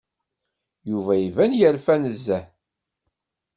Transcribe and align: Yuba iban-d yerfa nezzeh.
Yuba 0.89 1.13
iban-d 1.27 1.53
yerfa 1.59 1.95
nezzeh. 2.01 2.45